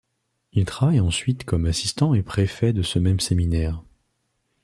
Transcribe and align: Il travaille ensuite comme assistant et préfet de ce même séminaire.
Il 0.53 0.65
travaille 0.65 0.99
ensuite 0.99 1.43
comme 1.43 1.67
assistant 1.67 2.15
et 2.15 2.23
préfet 2.23 2.73
de 2.73 2.81
ce 2.81 2.97
même 2.97 3.19
séminaire. 3.19 3.83